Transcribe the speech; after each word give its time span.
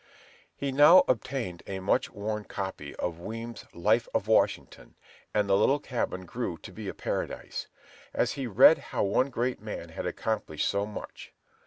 He 0.55 0.71
now 0.71 1.03
obtained 1.07 1.61
a 1.67 1.79
much 1.79 2.09
worn 2.09 2.45
copy 2.45 2.95
of 2.95 3.19
Weem's 3.19 3.65
"Life 3.71 4.07
of 4.15 4.27
Washington," 4.27 4.95
and 5.31 5.47
the 5.47 5.55
little 5.55 5.77
cabin 5.77 6.25
grew 6.25 6.57
to 6.63 6.71
be 6.71 6.87
a 6.87 6.93
paradise, 6.95 7.67
as 8.11 8.31
he 8.31 8.47
read 8.47 8.79
how 8.79 9.03
one 9.03 9.29
great 9.29 9.61
man 9.61 9.89
had 9.89 10.07
accomplished 10.07 10.67
so 10.67 10.87
much. 10.87 11.33